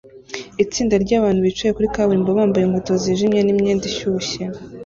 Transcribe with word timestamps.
Itsinda 0.63 0.95
ryabantu 1.03 1.39
bicaye 1.47 1.71
kuri 1.73 1.91
kaburimbo 1.93 2.29
bambaye 2.37 2.63
inkweto 2.65 2.93
zijimye 3.03 3.39
n 3.43 3.49
imyenda 3.53 3.83
ishyushye 3.91 4.43